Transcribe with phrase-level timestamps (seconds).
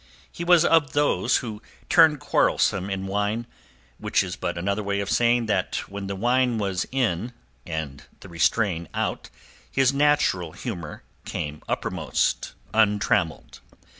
[0.31, 5.45] He was of those who turn quarrelsome in wine—which is but another way of saying
[5.45, 7.33] that when the wine was in
[7.67, 9.29] and the restraint out,
[9.71, 13.59] his natural humour came uppermost untrammelled.